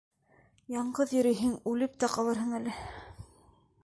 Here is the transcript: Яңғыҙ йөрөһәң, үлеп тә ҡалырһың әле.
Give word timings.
Яңғыҙ 0.75 1.13
йөрөһәң, 1.17 1.51
үлеп 1.73 1.99
тә 2.05 2.09
ҡалырһың 2.15 2.57
әле. 2.61 2.75